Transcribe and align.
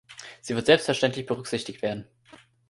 Sie 0.41 0.55
wird 0.55 0.65
selbstverständlich 0.65 1.27
berücksichtigt 1.27 1.83
werden. 1.83 2.07